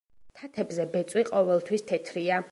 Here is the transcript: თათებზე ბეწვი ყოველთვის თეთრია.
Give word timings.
თათებზე 0.37 0.87
ბეწვი 0.95 1.23
ყოველთვის 1.29 1.85
თეთრია. 1.93 2.39